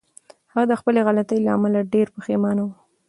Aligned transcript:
هغه 0.51 0.65
د 0.67 0.73
خپلې 0.79 0.99
غلطۍ 1.07 1.37
له 1.45 1.49
امله 1.57 1.79
ډېره 1.93 2.11
پښېمانه 2.17 2.61
وه. 2.67 2.75